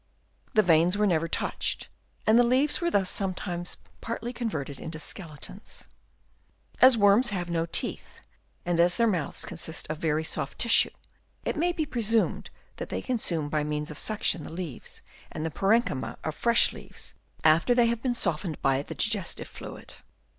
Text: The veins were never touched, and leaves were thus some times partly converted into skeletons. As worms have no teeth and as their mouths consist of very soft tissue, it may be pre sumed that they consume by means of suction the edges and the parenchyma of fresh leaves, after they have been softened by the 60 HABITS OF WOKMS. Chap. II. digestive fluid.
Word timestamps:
The 0.55 0.63
veins 0.63 0.97
were 0.97 1.05
never 1.05 1.27
touched, 1.27 1.87
and 2.25 2.39
leaves 2.43 2.81
were 2.81 2.89
thus 2.89 3.07
some 3.07 3.35
times 3.35 3.77
partly 4.01 4.33
converted 4.33 4.79
into 4.79 4.97
skeletons. 4.97 5.83
As 6.81 6.97
worms 6.97 7.29
have 7.29 7.51
no 7.51 7.67
teeth 7.67 8.19
and 8.65 8.79
as 8.79 8.95
their 8.97 9.05
mouths 9.05 9.45
consist 9.45 9.85
of 9.91 9.99
very 9.99 10.23
soft 10.23 10.57
tissue, 10.57 10.89
it 11.45 11.55
may 11.55 11.71
be 11.71 11.85
pre 11.85 12.01
sumed 12.01 12.47
that 12.77 12.89
they 12.89 13.03
consume 13.03 13.47
by 13.47 13.63
means 13.63 13.91
of 13.91 13.99
suction 13.99 14.43
the 14.43 14.53
edges 14.75 15.03
and 15.31 15.45
the 15.45 15.51
parenchyma 15.51 16.17
of 16.23 16.33
fresh 16.33 16.73
leaves, 16.73 17.13
after 17.43 17.75
they 17.75 17.85
have 17.85 18.01
been 18.01 18.15
softened 18.15 18.59
by 18.63 18.81
the 18.81 18.95
60 18.95 18.95
HABITS 18.95 18.95
OF 18.95 18.97
WOKMS. 18.97 19.01
Chap. 19.03 19.03
II. 19.03 19.09
digestive 19.11 19.47
fluid. 19.47 19.95